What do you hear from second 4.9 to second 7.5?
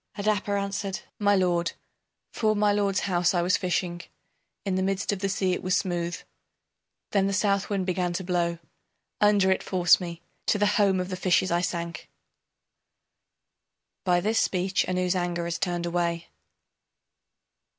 of the sea, it was smooth, Then the